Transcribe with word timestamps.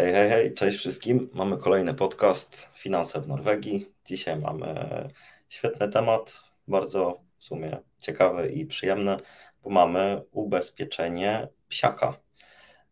Hej, 0.00 0.12
hej, 0.12 0.30
hej, 0.30 0.54
cześć 0.54 0.78
wszystkim. 0.78 1.30
Mamy 1.32 1.56
kolejny 1.56 1.94
podcast 1.94 2.68
Finanse 2.74 3.20
w 3.20 3.28
Norwegii. 3.28 3.92
Dzisiaj 4.04 4.36
mamy 4.36 4.74
świetny 5.48 5.88
temat, 5.88 6.40
bardzo 6.68 7.20
w 7.38 7.44
sumie 7.44 7.78
ciekawy 7.98 8.48
i 8.48 8.66
przyjemny, 8.66 9.16
bo 9.62 9.70
mamy 9.70 10.22
ubezpieczenie 10.32 11.48
psiaka. 11.68 12.20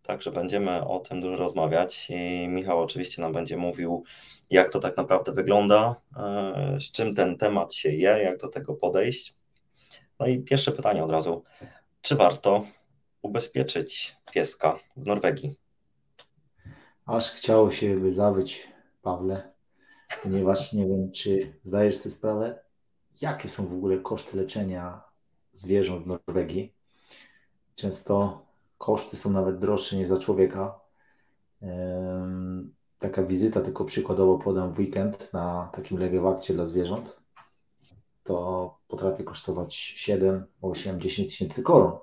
Także 0.02 0.30
będziemy 0.30 0.86
o 0.86 0.98
tym 1.00 1.20
dużo 1.20 1.36
rozmawiać 1.36 2.10
i 2.10 2.48
Michał 2.48 2.80
oczywiście 2.80 3.22
nam 3.22 3.32
będzie 3.32 3.56
mówił, 3.56 4.04
jak 4.50 4.70
to 4.70 4.78
tak 4.78 4.96
naprawdę 4.96 5.32
wygląda, 5.32 5.96
e, 6.16 6.80
z 6.80 6.92
czym 6.92 7.14
ten 7.14 7.36
temat 7.36 7.74
się 7.74 7.90
je, 7.90 8.10
jak 8.22 8.38
do 8.38 8.48
tego 8.48 8.74
podejść. 8.74 9.34
No 10.20 10.26
i 10.26 10.38
pierwsze 10.38 10.72
pytanie 10.72 11.04
od 11.04 11.10
razu. 11.10 11.44
Czy 12.02 12.16
warto 12.16 12.66
ubezpieczyć 13.22 14.16
pieska 14.32 14.78
w 14.96 15.06
Norwegii? 15.06 15.67
Aż 17.08 17.30
chciało 17.30 17.70
się 17.70 17.96
by 17.96 18.12
zawyć, 18.14 18.68
Pawle, 19.02 19.52
ponieważ 20.22 20.72
nie 20.72 20.86
wiem, 20.86 21.12
czy 21.12 21.58
zdajesz 21.62 21.96
sobie 21.96 22.14
sprawę, 22.14 22.60
jakie 23.20 23.48
są 23.48 23.66
w 23.66 23.72
ogóle 23.72 23.98
koszty 23.98 24.36
leczenia 24.36 25.02
zwierząt 25.52 26.04
w 26.04 26.06
Norwegii. 26.06 26.74
Często 27.74 28.42
koszty 28.78 29.16
są 29.16 29.30
nawet 29.30 29.58
droższe 29.58 29.96
niż 29.96 30.08
za 30.08 30.18
człowieka. 30.18 30.80
Taka 32.98 33.22
wizyta, 33.22 33.60
tylko 33.60 33.84
przykładowo 33.84 34.38
podam 34.38 34.72
w 34.72 34.78
weekend 34.78 35.32
na 35.32 35.70
takim 35.72 35.98
legewakcie 35.98 36.54
dla 36.54 36.66
zwierząt, 36.66 37.20
to 38.24 38.78
potrafi 38.88 39.24
kosztować 39.24 39.74
7, 39.74 40.46
8, 40.62 41.00
10 41.00 41.30
tysięcy 41.30 41.62
koron. 41.62 41.98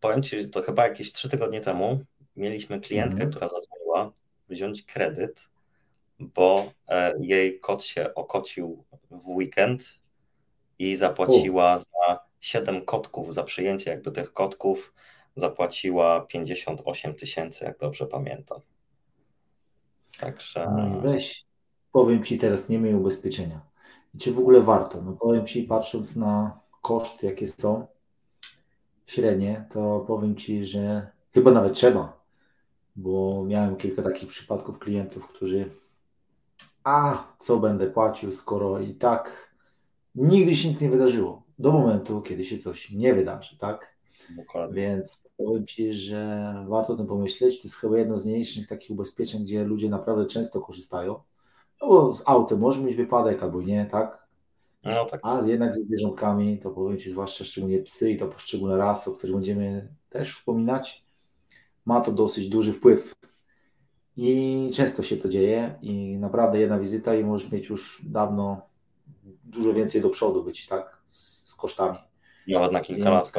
Powiem 0.00 0.22
Ci, 0.22 0.50
to 0.50 0.62
chyba 0.62 0.88
jakieś 0.88 1.12
3 1.12 1.28
tygodnie 1.28 1.60
temu 1.60 2.04
mieliśmy 2.38 2.80
klientkę, 2.80 3.22
mhm. 3.22 3.30
która 3.30 3.48
zadzwoniła 3.48 4.12
wziąć 4.48 4.82
kredyt, 4.82 5.50
bo 6.20 6.72
e, 6.88 7.14
jej 7.20 7.60
kot 7.60 7.84
się 7.84 8.14
okocił 8.14 8.84
w 9.10 9.28
weekend 9.28 9.98
i 10.78 10.96
zapłaciła 10.96 11.76
U. 11.76 11.78
za 11.78 12.18
7 12.40 12.84
kotków, 12.84 13.34
za 13.34 13.42
przyjęcie 13.42 13.90
jakby 13.90 14.12
tych 14.12 14.32
kotków 14.32 14.94
zapłaciła 15.36 16.20
58 16.20 17.14
tysięcy, 17.14 17.64
jak 17.64 17.78
dobrze 17.78 18.06
pamiętam. 18.06 18.60
Także... 20.20 20.72
No 20.76 21.00
weź, 21.00 21.44
powiem 21.92 22.24
Ci 22.24 22.38
teraz, 22.38 22.68
nie 22.68 22.78
miej 22.78 22.94
ubezpieczenia. 22.94 23.60
I 24.14 24.18
czy 24.18 24.32
w 24.32 24.38
ogóle 24.38 24.60
warto? 24.60 25.02
No 25.02 25.12
powiem 25.12 25.46
Ci, 25.46 25.62
patrząc 25.62 26.16
na 26.16 26.60
koszty, 26.82 27.26
jakie 27.26 27.46
są 27.46 27.86
średnie, 29.06 29.66
to 29.70 30.04
powiem 30.06 30.36
Ci, 30.36 30.64
że 30.64 31.10
chyba 31.34 31.50
nawet 31.50 31.72
trzeba 31.72 32.17
bo 32.98 33.44
miałem 33.44 33.76
kilka 33.76 34.02
takich 34.02 34.28
przypadków 34.28 34.78
klientów, 34.78 35.28
którzy 35.28 35.70
a 36.84 37.24
co 37.38 37.58
będę 37.58 37.90
płacił, 37.90 38.32
skoro 38.32 38.80
i 38.80 38.94
tak 38.94 39.54
nigdy 40.14 40.56
się 40.56 40.68
nic 40.68 40.80
nie 40.80 40.90
wydarzyło, 40.90 41.42
do 41.58 41.72
momentu, 41.72 42.22
kiedy 42.22 42.44
się 42.44 42.58
coś 42.58 42.90
nie 42.90 43.14
wydarzy, 43.14 43.58
tak? 43.58 43.98
Dokładnie. 44.36 44.74
Więc 44.74 45.28
powiem 45.36 45.66
Ci, 45.66 45.94
że 45.94 46.54
warto 46.68 46.92
o 46.92 46.96
tym 46.96 47.06
pomyśleć. 47.06 47.62
To 47.62 47.68
jest 47.68 47.76
chyba 47.76 47.98
jedno 47.98 48.18
z 48.18 48.26
mniejszych 48.26 48.66
takich 48.66 48.90
ubezpieczeń, 48.90 49.44
gdzie 49.44 49.64
ludzie 49.64 49.88
naprawdę 49.88 50.26
często 50.26 50.60
korzystają. 50.60 51.20
No 51.82 51.88
bo 51.88 52.14
z 52.14 52.22
autem 52.26 52.58
może 52.58 52.80
mieć 52.80 52.96
wypadek 52.96 53.42
albo 53.42 53.62
nie, 53.62 53.86
tak? 53.86 54.28
No, 54.84 55.04
tak. 55.04 55.20
A 55.22 55.42
jednak 55.46 55.74
ze 55.74 55.80
zwierzątkami, 55.80 56.58
to 56.58 56.70
powiem 56.70 56.98
Ci, 56.98 57.10
zwłaszcza 57.10 57.44
szczególnie 57.44 57.78
psy 57.78 58.10
i 58.10 58.16
to 58.16 58.28
poszczególne 58.28 58.76
rasy, 58.76 59.10
o 59.10 59.12
których 59.12 59.36
będziemy 59.36 59.88
też 60.10 60.36
wspominać, 60.36 61.07
ma 61.88 62.00
to 62.00 62.12
dosyć 62.12 62.48
duży 62.48 62.72
wpływ. 62.72 63.14
I 64.16 64.70
często 64.74 65.02
się 65.02 65.16
to 65.16 65.28
dzieje 65.28 65.78
i 65.82 66.16
naprawdę 66.18 66.60
jedna 66.60 66.78
wizyta 66.78 67.14
i 67.14 67.24
możesz 67.24 67.52
mieć 67.52 67.68
już 67.68 68.02
dawno 68.04 68.68
dużo 69.44 69.74
więcej 69.74 70.00
do 70.00 70.10
przodu 70.10 70.44
być, 70.44 70.66
tak, 70.66 71.02
z, 71.06 71.48
z 71.50 71.54
kosztami. 71.54 71.98
Nawet 72.48 72.72
na 72.72 72.80
kilka 72.80 73.10
lat. 73.10 73.32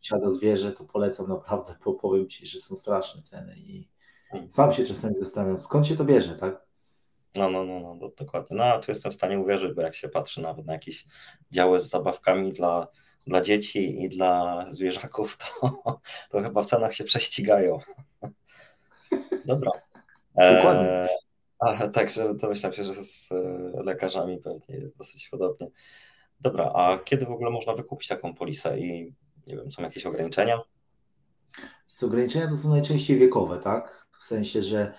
Siada 0.00 0.30
zwierzę, 0.30 0.72
to 0.72 0.84
polecam 0.84 1.28
naprawdę, 1.28 1.74
bo 1.84 1.94
powiem 1.94 2.28
Ci, 2.28 2.46
że 2.46 2.60
są 2.60 2.76
straszne 2.76 3.22
ceny 3.22 3.56
i 3.56 3.88
hmm. 4.30 4.50
sam 4.50 4.72
się 4.72 4.84
czasami 4.84 5.16
zastanawiam, 5.16 5.58
skąd 5.58 5.86
się 5.86 5.96
to 5.96 6.04
bierze, 6.04 6.36
tak? 6.36 6.66
No, 7.34 7.50
no, 7.50 7.64
no, 7.64 7.80
no, 7.80 8.10
dokładnie. 8.18 8.56
No, 8.56 8.78
tu 8.78 8.90
jestem 8.90 9.12
w 9.12 9.14
stanie 9.14 9.38
uwierzyć, 9.38 9.74
bo 9.74 9.82
jak 9.82 9.94
się 9.94 10.08
patrzy 10.08 10.40
nawet 10.40 10.66
na 10.66 10.72
jakieś 10.72 11.06
działy 11.50 11.80
z 11.80 11.90
zabawkami 11.90 12.52
dla 12.52 12.88
dla 13.26 13.40
dzieci 13.40 14.02
i 14.02 14.08
dla 14.08 14.64
zwierzaków, 14.70 15.36
to, 15.36 15.82
to 16.30 16.40
chyba 16.40 16.62
w 16.62 16.66
cenach 16.66 16.94
się 16.94 17.04
prześcigają. 17.04 17.78
Dobra. 19.44 19.70
Dokładnie. 20.34 21.08
E, 21.60 21.88
także 21.88 22.34
to 22.34 22.48
myślę 22.48 22.72
się, 22.72 22.84
że 22.84 22.94
z 22.94 23.32
e, 23.32 23.82
lekarzami 23.82 24.38
pewnie 24.38 24.76
jest 24.76 24.98
dosyć 24.98 25.28
podobnie. 25.28 25.70
Dobra, 26.40 26.72
a 26.74 26.98
kiedy 26.98 27.26
w 27.26 27.30
ogóle 27.30 27.50
można 27.50 27.74
wykupić 27.74 28.08
taką 28.08 28.34
polisę 28.34 28.78
i 28.78 29.14
nie 29.46 29.56
wiem, 29.56 29.70
są 29.70 29.82
jakieś 29.82 30.06
ograniczenia? 30.06 30.60
Z 31.86 32.02
ograniczenia 32.02 32.48
to 32.48 32.56
są 32.56 32.70
najczęściej 32.70 33.18
wiekowe, 33.18 33.58
tak? 33.58 34.06
W 34.20 34.24
sensie, 34.24 34.62
że 34.62 34.94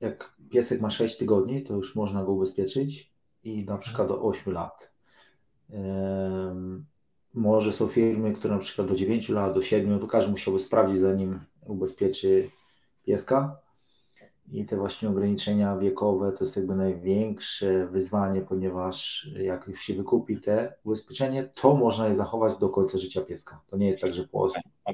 jak 0.00 0.34
piesek 0.50 0.80
ma 0.80 0.90
6 0.90 1.16
tygodni, 1.16 1.62
to 1.62 1.74
już 1.74 1.96
można 1.96 2.24
go 2.24 2.32
ubezpieczyć 2.32 3.12
i 3.42 3.64
na 3.64 3.78
przykład 3.78 4.08
do 4.08 4.22
8 4.22 4.52
lat. 4.52 4.92
Może 7.34 7.72
są 7.72 7.88
firmy, 7.88 8.32
które 8.32 8.54
na 8.54 8.60
przykład 8.60 8.88
do 8.88 8.94
9 8.94 9.28
lat, 9.28 9.54
do 9.54 9.62
7, 9.62 10.00
to 10.00 10.06
każdy 10.06 10.30
musiałby 10.30 10.60
sprawdzić, 10.60 11.00
zanim 11.00 11.40
ubezpieczy 11.66 12.50
pieska. 13.02 13.56
I 14.52 14.64
te 14.64 14.76
właśnie 14.76 15.08
ograniczenia 15.08 15.76
wiekowe 15.76 16.32
to 16.32 16.44
jest 16.44 16.56
jakby 16.56 16.74
największe 16.74 17.86
wyzwanie, 17.86 18.40
ponieważ 18.40 19.28
jak 19.36 19.66
już 19.66 19.80
się 19.80 19.94
wykupi 19.94 20.40
te 20.40 20.74
ubezpieczenie, 20.84 21.50
to 21.54 21.74
można 21.74 22.08
je 22.08 22.14
zachować 22.14 22.58
do 22.58 22.68
końca 22.68 22.98
życia 22.98 23.20
pieska. 23.20 23.60
To 23.66 23.76
nie 23.76 23.86
jest 23.86 24.00
tak, 24.00 24.14
że 24.14 24.28
po 24.28 24.48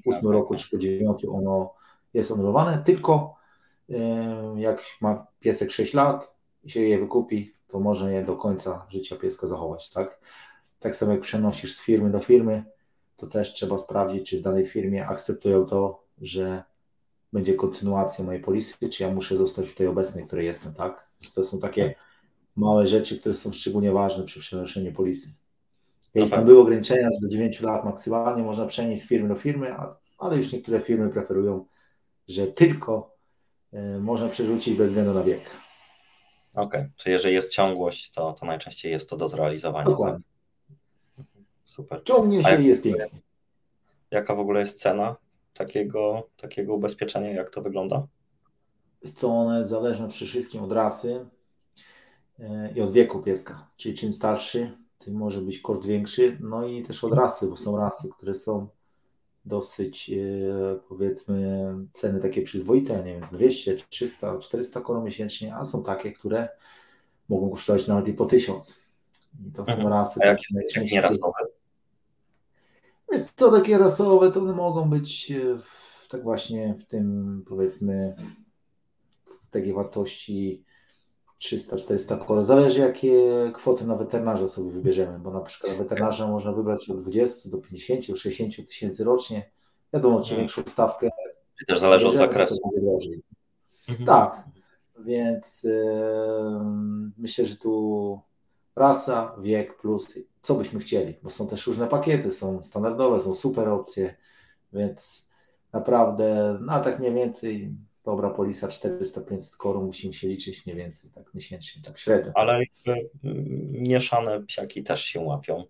8 0.06 0.28
roku 0.30 0.54
czy 0.54 0.70
po 0.70 0.78
9 0.78 1.24
ono 1.24 1.74
jest 2.14 2.32
anulowane, 2.32 2.82
tylko 2.84 3.34
jak 4.56 4.82
ma 5.00 5.26
piesek 5.40 5.70
6 5.70 5.94
lat 5.94 6.34
i 6.64 6.70
się 6.70 6.80
je 6.80 6.98
wykupi, 6.98 7.54
to 7.68 7.80
można 7.80 8.10
je 8.10 8.24
do 8.24 8.36
końca 8.36 8.86
życia 8.88 9.16
pieska 9.16 9.46
zachować, 9.46 9.90
tak? 9.90 10.20
Tak 10.80 10.96
samo 10.96 11.12
jak 11.12 11.20
przenosisz 11.20 11.76
z 11.76 11.80
firmy 11.80 12.10
do 12.10 12.20
firmy, 12.20 12.64
to 13.16 13.26
też 13.26 13.52
trzeba 13.52 13.78
sprawdzić, 13.78 14.30
czy 14.30 14.38
w 14.38 14.42
danej 14.42 14.66
firmie 14.66 15.06
akceptują 15.06 15.66
to, 15.66 16.04
że 16.20 16.62
będzie 17.32 17.54
kontynuacja 17.54 18.24
mojej 18.24 18.42
polisy, 18.42 18.88
czy 18.90 19.02
ja 19.02 19.10
muszę 19.10 19.36
zostać 19.36 19.68
w 19.68 19.74
tej 19.74 19.86
obecnej, 19.86 20.26
której 20.26 20.46
jestem, 20.46 20.74
tak? 20.74 21.10
To 21.34 21.44
są 21.44 21.58
takie 21.58 21.94
małe 22.56 22.86
rzeczy, 22.86 23.20
które 23.20 23.34
są 23.34 23.52
szczególnie 23.52 23.92
ważne 23.92 24.24
przy 24.24 24.40
przenoszeniu 24.40 24.92
polisy. 24.92 25.34
Jeśli 26.14 26.30
tam 26.30 26.44
były 26.44 26.60
ograniczenia, 26.60 27.08
że 27.12 27.20
do 27.22 27.28
9 27.28 27.60
lat 27.60 27.84
maksymalnie 27.84 28.42
można 28.42 28.66
przenieść 28.66 29.02
z 29.02 29.06
firmy 29.06 29.28
do 29.28 29.34
firmy, 29.34 29.74
ale 30.18 30.36
już 30.36 30.52
niektóre 30.52 30.80
firmy 30.80 31.08
preferują, 31.08 31.66
że 32.28 32.46
tylko 32.46 33.16
y, 33.74 34.00
można 34.00 34.28
przerzucić 34.28 34.74
bez 34.74 34.88
względu 34.88 35.14
na 35.14 35.22
wiek. 35.22 35.40
Okej, 36.56 36.80
okay. 36.80 36.90
czyli 36.96 37.12
jeżeli 37.12 37.34
jest 37.34 37.52
ciągłość, 37.52 38.10
to, 38.10 38.32
to 38.32 38.46
najczęściej 38.46 38.92
jest 38.92 39.10
to 39.10 39.16
do 39.16 39.28
zrealizowania. 39.28 39.84
Tak? 39.84 39.92
Dokładnie. 39.92 40.29
Super. 41.70 42.02
Ciągnie 42.04 42.44
się 42.44 42.62
i 42.62 42.66
jest 42.66 42.82
pięknie. 42.82 43.20
Jaka 44.10 44.34
w 44.34 44.38
ogóle 44.38 44.60
jest 44.60 44.80
cena 44.80 45.16
takiego, 45.54 46.28
takiego 46.36 46.74
ubezpieczenia? 46.74 47.30
Jak 47.30 47.50
to 47.50 47.62
wygląda? 47.62 48.06
Co 49.14 49.28
one 49.28 49.58
jest 49.58 49.70
zależne 49.70 50.08
przede 50.08 50.30
wszystkim 50.30 50.62
od 50.62 50.72
rasy 50.72 51.26
e, 52.38 52.72
i 52.76 52.80
od 52.80 52.92
wieku 52.92 53.22
pieska. 53.22 53.70
Czyli 53.76 53.94
czym 53.94 54.12
starszy, 54.12 54.70
tym 54.98 55.14
może 55.14 55.40
być 55.40 55.58
koszt 55.58 55.86
większy. 55.86 56.38
No 56.40 56.66
i 56.66 56.82
też 56.82 57.04
od 57.04 57.12
rasy, 57.12 57.46
bo 57.46 57.56
są 57.56 57.76
rasy, 57.76 58.08
które 58.16 58.34
są 58.34 58.68
dosyć 59.44 60.10
e, 60.10 60.16
powiedzmy 60.88 61.74
ceny 61.92 62.20
takie 62.20 62.42
przyzwoite, 62.42 63.04
nie 63.04 63.14
wiem, 63.14 63.28
200, 63.32 63.76
300, 63.88 64.38
400 64.38 64.80
koron 64.80 65.04
miesięcznie, 65.04 65.54
a 65.54 65.64
są 65.64 65.82
takie, 65.82 66.12
które 66.12 66.48
mogą 67.28 67.50
kosztować 67.50 67.86
nawet 67.86 68.08
i 68.08 68.12
po 68.12 68.26
1000. 68.26 68.80
I 69.48 69.52
to 69.52 69.66
są 69.66 69.72
mhm. 69.72 69.88
rasy. 69.88 70.20
A 70.22 70.26
jakie 70.26 70.44
są 70.74 70.80
nierasowe? 70.80 71.49
Jest 73.12 73.32
co 73.36 73.50
takie 73.50 73.78
rasowe, 73.78 74.32
to 74.32 74.40
one 74.40 74.52
mogą 74.52 74.90
być 74.90 75.30
e, 75.30 75.58
w, 75.58 76.08
tak 76.08 76.22
właśnie 76.22 76.74
w 76.74 76.84
tym 76.84 77.44
powiedzmy 77.48 78.14
w 79.26 79.50
takiej 79.50 79.72
wartości 79.72 80.64
300-400 81.40 82.26
koron. 82.26 82.44
Zależy 82.44 82.80
jakie 82.80 83.22
kwoty 83.54 83.86
na 83.86 83.96
weterynarza 83.96 84.48
sobie 84.48 84.70
wybierzemy, 84.70 85.18
bo 85.18 85.30
na 85.30 85.40
przykład 85.40 85.76
weterynarza 85.76 86.26
można 86.26 86.52
wybrać 86.52 86.90
od 86.90 87.02
20 87.02 87.48
do 87.48 87.58
50, 87.58 88.18
60 88.18 88.68
tysięcy 88.68 89.04
rocznie. 89.04 89.50
Wiadomo, 89.92 90.20
czy 90.20 90.30
mhm. 90.30 90.40
większą 90.40 90.62
stawkę. 90.66 91.10
I 91.62 91.66
też 91.66 91.78
zależy 91.78 92.08
od 92.08 92.16
zakresu. 92.16 92.56
Mhm. 93.88 94.06
Tak, 94.06 94.44
więc 94.98 95.62
yy, 95.62 95.72
myślę, 97.18 97.46
że 97.46 97.56
tu 97.56 98.20
rasa, 98.80 99.36
wiek 99.38 99.76
plus 99.76 100.08
co 100.42 100.54
byśmy 100.54 100.80
chcieli, 100.80 101.14
bo 101.22 101.30
są 101.30 101.46
też 101.46 101.66
różne 101.66 101.86
pakiety, 101.86 102.30
są 102.30 102.62
standardowe, 102.62 103.20
są 103.20 103.34
super 103.34 103.68
opcje, 103.68 104.14
więc 104.72 105.28
naprawdę, 105.72 106.58
no 106.60 106.80
tak 106.80 106.98
mniej 106.98 107.14
więcej 107.14 107.74
dobra 108.04 108.30
polisa 108.30 108.68
400-500 108.68 109.56
koron 109.56 109.84
musimy 109.84 110.14
się 110.14 110.28
liczyć 110.28 110.66
mniej 110.66 110.76
więcej, 110.76 111.10
tak 111.10 111.34
miesięcznie, 111.34 111.82
tak 111.82 111.98
średnio. 111.98 112.32
Ale 112.34 112.58
jakby 112.58 113.10
mieszane 113.70 114.40
psiaki 114.40 114.82
też 114.82 115.04
się 115.04 115.20
łapią. 115.20 115.64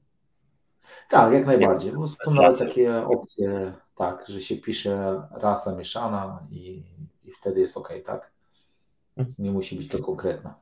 Tak, 1.11 1.33
jak 1.33 1.47
najbardziej, 1.47 1.93
bo 1.93 2.09
są 2.09 2.35
nawet 2.35 2.59
takie 2.59 3.07
opcje, 3.07 3.73
tak, 3.97 4.25
że 4.29 4.41
się 4.41 4.57
pisze 4.57 5.23
rasa 5.31 5.77
mieszana 5.77 6.47
i, 6.51 6.83
i 7.25 7.31
wtedy 7.41 7.61
jest 7.61 7.77
ok, 7.77 7.93
tak? 8.07 8.33
Mhm. 9.17 9.35
Nie 9.39 9.51
musi 9.51 9.77
być 9.77 9.89
to 9.89 9.99
konkretna. 9.99 10.55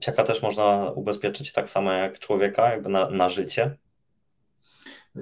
Psiaka 0.00 0.24
też 0.24 0.42
można 0.42 0.92
ubezpieczyć 0.94 1.52
tak 1.52 1.68
samo 1.68 1.92
jak 1.92 2.18
człowieka, 2.18 2.70
jakby 2.70 2.88
na, 2.88 3.10
na 3.10 3.28
życie? 3.28 3.76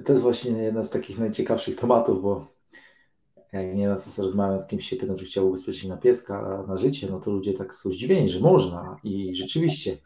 To 0.05 0.11
jest 0.11 0.23
właśnie 0.23 0.51
jeden 0.51 0.83
z 0.83 0.89
takich 0.89 1.19
najciekawszych 1.19 1.75
tematów, 1.75 2.21
bo 2.21 2.47
jak 3.53 3.75
nieraz 3.75 4.19
rozmawiam 4.19 4.59
z 4.59 4.67
kimś 4.67 4.89
się 4.89 4.95
pytam, 4.95 5.17
czy 5.17 5.25
chciał 5.25 5.47
ubezpieczyć 5.47 5.83
na 5.83 5.97
pieska, 5.97 6.65
na 6.67 6.77
życie, 6.77 7.07
no 7.11 7.19
to 7.19 7.31
ludzie 7.31 7.53
tak 7.53 7.75
są 7.75 7.91
zdziwieni, 7.91 8.29
że 8.29 8.39
można 8.39 8.99
i 9.03 9.35
rzeczywiście. 9.35 9.97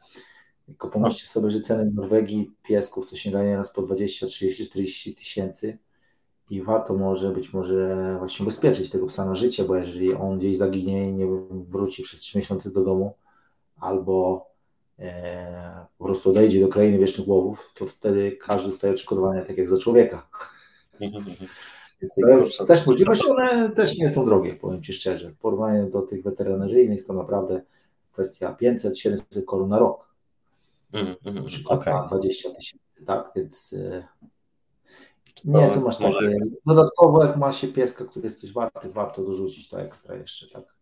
Tylko 0.65 0.89
pomyślcie 0.89 1.25
sobie, 1.25 1.51
że 1.51 1.59
ceny 1.59 1.91
w 1.91 1.95
Norwegii 1.95 2.51
piesków 2.63 3.09
to 3.09 3.15
sięgają 3.15 3.57
raz 3.57 3.69
po 3.69 3.81
20, 3.81 4.27
30, 4.27 4.65
40 4.69 5.15
tysięcy 5.15 5.77
i 6.50 6.61
warto 6.61 6.94
może 6.94 7.31
być 7.31 7.53
może 7.53 8.15
właśnie 8.17 8.44
ubezpieczyć 8.44 8.89
tego 8.89 9.07
psa 9.07 9.25
na 9.25 9.35
życie, 9.35 9.63
bo 9.63 9.75
jeżeli 9.75 10.13
on 10.13 10.38
gdzieś 10.38 10.57
zaginie 10.57 11.09
i 11.09 11.13
nie 11.13 11.25
wróci 11.51 12.03
przez 12.03 12.19
3 12.19 12.38
miesiące 12.38 12.71
do 12.71 12.83
domu 12.83 13.13
albo 13.79 14.45
po 15.98 16.06
prostu 16.06 16.30
odejdzie 16.30 16.62
do 16.62 16.68
krainy 16.68 16.98
wiecznych 16.98 17.28
łowów, 17.28 17.72
to 17.75 17.86
wtedy 17.86 18.31
każdy 18.31 18.68
dostaje 18.68 18.94
odszkodowania 18.94 19.46
tak 19.46 19.57
jak 19.57 19.69
za 19.69 19.78
człowieka. 19.78 20.28
To 22.22 22.28
jest 22.30 22.68
też 22.68 22.86
możliwość, 22.86 23.25
one 23.25 23.69
też 23.69 23.98
nie 23.98 24.10
są 24.10 24.25
drogie, 24.25 24.56
powiem 24.56 24.84
Ci 24.84 24.94
szczerze. 24.94 25.31
W 25.31 25.38
porównaniu 25.38 25.90
do 25.90 26.01
tych 26.01 26.24
weterynaryjnych 26.24 27.06
to 27.06 27.13
naprawdę 27.13 27.62
kwestia 28.12 28.57
500-700 28.62 29.46
koron 29.46 29.69
na 29.69 29.80
rok. 29.80 30.10
Mm, 30.94 31.16
mm, 31.25 31.44
na 31.44 31.50
przykład 31.50 31.80
okay. 31.81 32.07
20 32.07 32.50
tysięcy, 32.50 33.06
tak? 33.06 33.31
Więc 33.36 33.74
e, 33.74 34.07
nie 35.45 35.68
to 35.68 35.69
są 35.69 35.88
aż 35.88 35.98
takie. 35.98 36.38
Dodatkowo, 36.66 37.25
jak 37.25 37.38
ma 37.38 37.52
się 37.52 37.68
pieska, 37.68 38.06
który 38.06 38.25
jest 38.25 38.42
coś 38.42 38.54
warty, 38.54 38.90
warto 38.90 39.24
dorzucić 39.24 39.69
to 39.69 39.81
ekstra 39.81 40.16
jeszcze, 40.16 40.48
tak? 40.48 40.79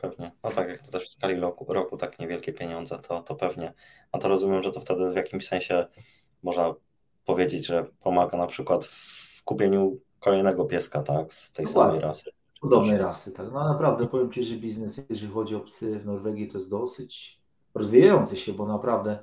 Pewnie. 0.00 0.30
No 0.44 0.50
tak, 0.50 0.68
jak 0.68 0.78
to 0.78 0.90
też 0.90 1.08
w 1.08 1.12
skali 1.12 1.40
roku, 1.40 1.72
roku 1.72 1.96
tak 1.96 2.18
niewielkie 2.18 2.52
pieniądze, 2.52 2.98
to, 2.98 3.22
to 3.22 3.34
pewnie. 3.34 3.72
A 4.12 4.18
to 4.18 4.28
rozumiem, 4.28 4.62
że 4.62 4.72
to 4.72 4.80
wtedy 4.80 5.10
w 5.10 5.16
jakimś 5.16 5.48
sensie 5.48 5.86
można 6.42 6.74
powiedzieć, 7.24 7.66
że 7.66 7.86
pomaga 8.00 8.38
na 8.38 8.46
przykład 8.46 8.84
w 8.84 9.44
kupieniu 9.44 10.00
kolejnego 10.20 10.64
pieska, 10.64 11.02
tak, 11.02 11.32
z 11.32 11.52
tej 11.52 11.66
Dokładnie. 11.66 11.98
samej 11.98 12.08
rasy. 12.08 12.30
Podobnej 12.60 12.98
rasy, 12.98 13.32
tak. 13.32 13.46
No 13.52 13.68
naprawdę 13.68 14.06
powiem 14.06 14.32
Ci, 14.32 14.44
że 14.44 14.54
biznes, 14.54 15.00
jeżeli 15.10 15.32
chodzi 15.32 15.54
o 15.54 15.60
psy 15.60 15.98
w 15.98 16.06
Norwegii, 16.06 16.48
to 16.48 16.58
jest 16.58 16.70
dosyć 16.70 17.40
rozwijający 17.74 18.36
się, 18.36 18.52
bo 18.52 18.66
naprawdę 18.66 19.18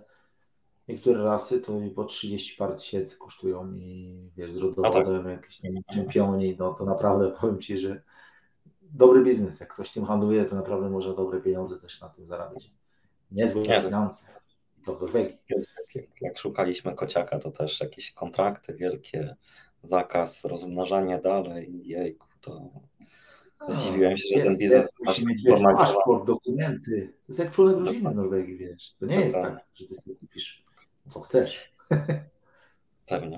niektóre 0.88 1.24
rasy 1.24 1.62
to 1.62 1.74
po 1.96 2.04
30 2.04 2.58
par 2.58 2.76
tysięcy 2.76 3.18
kosztują 3.18 3.74
i 3.74 4.16
wiesz, 4.38 4.52
z 4.52 4.58
rodowodem 4.58 5.14
no 5.14 5.24
tak. 5.24 5.32
jakieś 5.32 5.64
nie 5.64 5.72
wiem, 5.72 5.84
czempioni, 5.94 6.56
no 6.60 6.74
to 6.74 6.86
naprawdę 6.86 7.32
powiem 7.42 7.60
Ci, 7.60 7.78
że 7.78 8.02
dobry 8.94 9.24
biznes. 9.24 9.60
Jak 9.60 9.74
ktoś 9.74 9.92
tym 9.92 10.06
handluje, 10.06 10.46
to 10.46 10.56
naprawdę 10.56 10.90
można 10.90 11.14
dobre 11.14 11.42
pieniądze 11.42 11.80
też 11.80 12.02
na 12.02 12.10
tym 12.10 12.28
zarabiać. 12.28 12.72
Niezłe 13.32 13.62
nie, 13.62 13.82
finanse. 13.82 14.28
To 14.86 14.96
w 14.96 15.02
Norwegii. 15.02 15.38
Jak, 15.96 16.06
jak 16.22 16.38
szukaliśmy 16.38 16.94
kociaka, 16.94 17.40
to 17.40 17.52
też 17.52 17.80
jakieś 17.80 18.12
kontrakty 18.12 18.74
wielkie, 18.74 19.36
zakaz 19.82 20.46
rozmnażania 20.46 21.22
dalej, 21.22 21.82
jejku, 21.88 22.28
to 22.42 22.72
no, 23.60 23.72
zdziwiłem 23.72 24.18
się, 24.18 24.28
że 24.28 24.36
jest, 24.36 24.48
ten 24.48 24.58
biznes 24.58 24.94
masz 25.06 25.24
mieć 25.24 25.44
paszport, 25.78 26.26
dokumenty. 26.26 27.14
To 27.14 27.24
jest 27.28 27.40
jak 27.40 27.52
członek 27.52 27.78
rodziny 27.78 28.14
Norwegii, 28.14 28.58
wiesz. 28.58 28.96
To 29.00 29.06
nie 29.06 29.16
jest 29.16 29.36
tak, 29.36 29.66
że 29.76 29.88
ty 29.88 29.96
sobie 29.96 30.16
kupisz 30.16 30.68
co 31.10 31.22
chcesz. 31.22 31.74
Pewnie. 33.08 33.38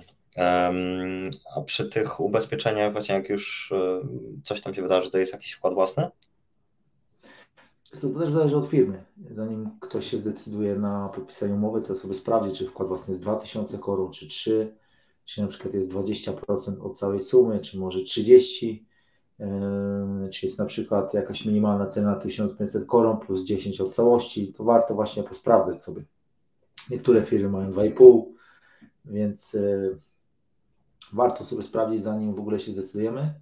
A 1.55 1.61
przy 1.65 1.89
tych 1.89 2.19
ubezpieczeniach, 2.19 2.91
właśnie 2.91 3.15
jak 3.15 3.29
już 3.29 3.73
coś 4.43 4.61
tam 4.61 4.73
się 4.73 4.81
wydarzy, 4.81 5.11
to 5.11 5.17
jest 5.17 5.33
jakiś 5.33 5.51
wkład 5.51 5.73
własny? 5.73 6.09
To 8.01 8.19
też 8.19 8.31
zależy 8.31 8.57
od 8.57 8.65
firmy. 8.65 9.03
Zanim 9.31 9.69
ktoś 9.79 10.05
się 10.11 10.17
zdecyduje 10.17 10.75
na 10.75 11.09
podpisanie 11.15 11.53
umowy, 11.53 11.81
to 11.81 11.95
sobie 11.95 12.13
sprawdzi, 12.13 12.55
czy 12.55 12.67
wkład 12.67 12.87
własny 12.87 13.11
jest 13.11 13.21
2000 13.21 13.77
koron, 13.77 14.11
czy 14.11 14.27
3, 14.27 14.75
czy 15.25 15.41
na 15.41 15.47
przykład 15.47 15.73
jest 15.73 15.89
20% 15.91 16.81
od 16.81 16.97
całej 16.99 17.19
sumy, 17.19 17.59
czy 17.59 17.79
może 17.79 18.01
30, 18.01 18.85
czy 20.31 20.45
jest 20.45 20.59
na 20.59 20.65
przykład 20.65 21.13
jakaś 21.13 21.45
minimalna 21.45 21.85
cena 21.85 22.15
1500 22.15 22.85
koron 22.85 23.17
plus 23.17 23.43
10 23.43 23.81
od 23.81 23.95
całości, 23.95 24.53
to 24.53 24.63
warto 24.63 24.95
właśnie 24.95 25.23
posprawdzać 25.23 25.83
sobie. 25.83 26.03
Niektóre 26.89 27.23
firmy 27.23 27.49
mają 27.49 27.71
2,5, 27.71 28.23
więc 29.05 29.57
warto 31.13 31.43
sobie 31.43 31.63
sprawdzić, 31.63 32.03
zanim 32.03 32.35
w 32.35 32.39
ogóle 32.39 32.59
się 32.59 32.71
zdecydujemy, 32.71 33.33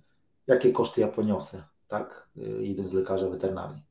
jakie 0.47 0.71
koszty 0.71 1.01
ja 1.01 1.07
poniosę, 1.07 1.63
tak, 1.87 2.29
idąc 2.61 2.89
z 2.89 2.93
lekarza 2.93 3.29
weterynarii. 3.29 3.83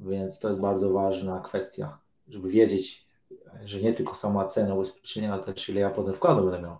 Więc 0.00 0.38
to 0.38 0.48
jest 0.48 0.60
bardzo 0.60 0.92
ważna 0.92 1.40
kwestia, 1.40 1.98
żeby 2.28 2.48
wiedzieć, 2.50 3.08
że 3.64 3.80
nie 3.80 3.92
tylko 3.92 4.14
sama 4.14 4.44
cena 4.44 4.74
ubezpieczenia, 4.74 5.32
ale 5.32 5.42
też 5.42 5.68
ile 5.68 5.80
ja 5.80 5.90
potem 5.90 6.14
wkładu 6.14 6.42
będę 6.42 6.62
miał. 6.62 6.76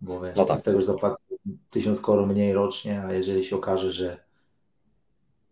Bo 0.00 0.20
wiesz, 0.20 0.36
no 0.36 0.44
tak. 0.44 0.58
z 0.58 0.62
tego, 0.62 0.80
że 0.80 0.86
zapłacę 0.86 1.24
tysiąc 1.70 2.00
koron 2.00 2.28
mniej 2.28 2.52
rocznie, 2.52 3.02
a 3.02 3.12
jeżeli 3.12 3.44
się 3.44 3.56
okaże, 3.56 3.92
że 3.92 4.24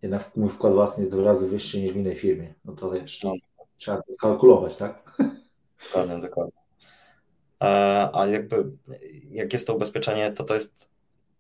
jednak 0.03 0.37
mój 0.37 0.49
wkład 0.49 0.73
własny 0.73 1.05
jest 1.05 1.17
dwa 1.17 1.25
razy 1.25 1.49
wyższy 1.49 1.81
niż 1.81 1.93
w 1.93 1.97
innej 1.97 2.17
firmie, 2.17 2.55
no 2.65 2.73
to 2.73 2.91
wiesz, 2.91 3.25
no. 3.25 3.33
trzeba 3.77 4.03
to 4.03 4.13
skalkulować, 4.13 4.77
tak? 4.77 5.17
Dokładnie, 5.85 6.19
dokładnie. 6.19 6.60
E, 7.61 8.11
a 8.13 8.27
jakby, 8.27 8.65
jak 9.31 9.53
jest 9.53 9.67
to 9.67 9.75
ubezpieczenie, 9.75 10.33
to 10.33 10.45
to 10.45 10.55
jest 10.55 10.89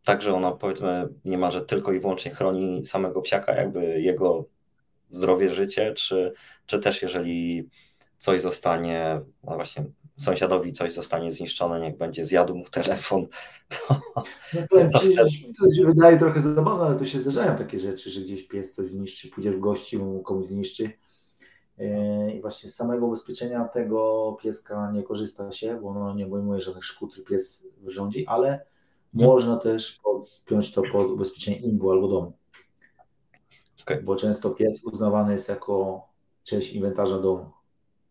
tak, 0.05 0.23
że 0.23 0.35
ona 0.35 0.53
powiedzmy 0.53 1.09
niemalże 1.25 1.61
tylko 1.61 1.93
i 1.93 2.01
wyłącznie 2.01 2.31
chroni 2.31 2.85
samego 2.85 3.23
psiaka, 3.23 3.55
jakby 3.55 4.01
jego 4.01 4.45
zdrowie, 5.11 5.51
życie, 5.51 5.95
czy, 5.95 6.33
czy 6.67 6.79
też 6.79 7.03
jeżeli 7.03 7.69
coś 8.17 8.41
zostanie, 8.41 9.21
no 9.45 9.55
właśnie 9.55 9.85
sąsiadowi 10.19 10.73
coś 10.73 10.93
zostanie 10.93 11.33
zniszczone, 11.33 11.81
niech 11.81 11.97
będzie 11.97 12.25
zjadł 12.25 12.55
mu 12.55 12.65
telefon. 12.65 13.27
To, 13.89 14.01
no 14.55 14.67
powiem 14.71 14.89
ci, 14.89 15.15
to 15.59 15.75
się 15.75 15.87
wydaje 15.87 16.19
trochę 16.19 16.41
zabawne, 16.41 16.85
ale 16.85 16.97
to 16.97 17.05
się 17.05 17.19
zdarzają 17.19 17.57
takie 17.57 17.79
rzeczy, 17.79 18.11
że 18.11 18.21
gdzieś 18.21 18.49
pies 18.49 18.75
coś 18.75 18.87
zniszczy, 18.87 19.29
pójdziesz 19.29 19.57
w 19.57 19.61
gości, 19.61 20.01
komuś 20.25 20.47
zniszczy. 20.47 20.91
E, 21.81 22.31
I 22.31 22.41
właśnie 22.41 22.69
z 22.69 22.75
samego 22.75 23.07
ubezpieczenia 23.07 23.65
tego 23.65 24.37
pieska 24.43 24.91
nie 24.93 25.03
korzysta 25.03 25.53
się, 25.53 25.81
bo 25.81 25.89
ono 25.89 26.15
nie 26.15 26.27
obejmuje 26.27 26.61
żadnych 26.61 26.85
szkód, 26.85 27.13
który 27.13 27.27
pies 27.27 27.67
wyrządzi, 27.79 28.27
ale 28.27 28.49
hmm. 28.49 29.31
można 29.31 29.57
też 29.57 30.01
podpiąć 30.03 30.73
to 30.73 30.83
pod 30.93 31.11
ubezpieczenie 31.11 31.57
imbu 31.57 31.91
albo 31.91 32.09
domu. 32.09 32.33
Okay. 33.83 34.03
Bo 34.03 34.17
często 34.17 34.51
pies 34.51 34.85
uznawany 34.85 35.33
jest 35.33 35.49
jako 35.49 36.07
część 36.45 36.73
inwentarza 36.73 37.19
domu. 37.19 37.51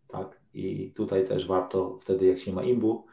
Tak? 0.08 0.40
I 0.54 0.92
tutaj 0.96 1.28
też 1.28 1.48
warto 1.48 1.98
wtedy, 2.02 2.26
jak 2.26 2.40
się 2.40 2.54
ma 2.54 2.64
imbu, 2.64 3.06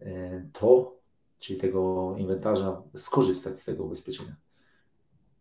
e, 0.00 0.48
to, 0.52 0.96
czyli 1.38 1.60
tego 1.60 2.14
inwentarza, 2.18 2.82
skorzystać 2.96 3.58
z 3.58 3.64
tego 3.64 3.84
ubezpieczenia. 3.84 4.36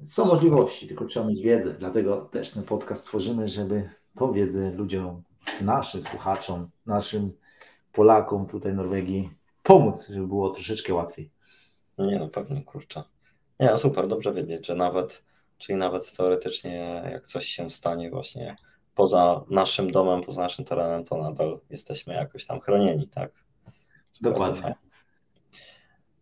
Są 0.07 0.25
możliwości, 0.25 0.87
tylko 0.87 1.05
trzeba 1.05 1.27
mieć 1.27 1.41
wiedzę. 1.41 1.75
Dlatego 1.79 2.17
też 2.17 2.51
ten 2.51 2.63
podcast 2.63 3.05
tworzymy, 3.05 3.47
żeby 3.47 3.89
tą 4.15 4.31
wiedzę 4.31 4.71
ludziom, 4.71 5.23
naszym 5.61 6.03
słuchaczom, 6.03 6.69
naszym 6.85 7.37
Polakom 7.91 8.47
tutaj 8.47 8.71
w 8.71 8.75
Norwegii 8.75 9.29
pomóc, 9.63 10.07
żeby 10.07 10.27
było 10.27 10.49
troszeczkę 10.49 10.93
łatwiej. 10.93 11.31
Nie, 11.97 12.19
no 12.19 12.27
pewnie, 12.27 12.63
kurczę. 12.63 13.03
Nie, 13.59 13.67
no 13.67 13.77
super, 13.77 14.07
dobrze 14.07 14.33
wiedzieć, 14.33 14.67
że 14.67 14.75
nawet, 14.75 15.25
czyli 15.57 15.77
nawet 15.77 16.17
teoretycznie 16.17 17.03
jak 17.11 17.27
coś 17.27 17.45
się 17.45 17.69
stanie 17.69 18.09
właśnie 18.09 18.55
poza 18.95 19.43
naszym 19.49 19.91
domem, 19.91 20.21
poza 20.21 20.41
naszym 20.41 20.65
terenem, 20.65 21.03
to 21.03 21.17
nadal 21.17 21.59
jesteśmy 21.69 22.13
jakoś 22.13 22.45
tam 22.45 22.59
chronieni, 22.59 23.07
tak? 23.07 23.31
Dokładnie. 24.21 24.75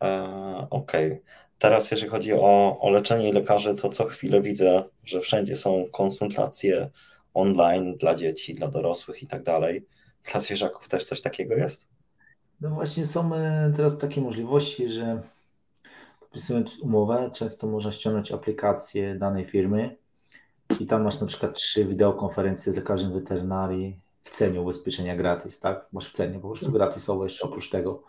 E, 0.04 0.68
Okej. 0.70 1.12
Okay. 1.12 1.22
Teraz, 1.60 1.92
jeżeli 1.92 2.12
chodzi 2.12 2.34
o, 2.34 2.80
o 2.80 2.90
leczenie 2.90 3.34
lekarzy, 3.34 3.76
to 3.76 3.90
co 3.90 4.06
chwilę 4.06 4.42
widzę, 4.42 4.84
że 5.04 5.20
wszędzie 5.20 5.56
są 5.56 5.86
konsultacje 5.92 6.90
online 7.42 7.96
dla 7.98 8.16
dzieci, 8.16 8.56
dla 8.56 8.68
dorosłych 8.68 9.24
i 9.24 9.28
tak 9.28 9.44
dalej. 9.44 9.86
Dla 10.32 10.40
zwierzaków 10.40 10.88
też 10.88 11.06
coś 11.06 11.22
takiego 11.22 11.56
jest? 11.56 11.88
No 12.62 12.70
właśnie 12.70 13.06
są 13.06 13.36
e, 13.36 13.74
teraz 13.76 13.98
takie 13.98 14.22
możliwości, 14.22 14.90
że 14.90 15.22
podpisując 16.20 16.80
umowę, 16.80 17.30
często 17.34 17.68
można 17.68 17.92
ściągnąć 17.92 18.32
aplikację 18.32 19.16
danej 19.16 19.46
firmy 19.46 19.98
i 20.80 20.86
tam 20.86 21.04
masz 21.04 21.22
na 21.22 21.28
przykład 21.28 21.56
trzy 21.56 21.86
wideokonferencje 21.86 22.74
z 22.74 22.76
lekarzem 22.76 23.14
weterynarii 23.14 24.00
w 24.24 24.30
cenie 24.30 24.62
ubezpieczenia 24.62 25.16
gratis, 25.16 25.60
tak? 25.60 25.88
Masz 25.94 26.10
w 26.10 26.12
cenie 26.12 26.40
po 26.40 26.48
prostu 26.50 26.72
gratisowo 26.72 27.24
jeszcze 27.24 27.46
oprócz 27.48 27.70
tego. 27.70 28.04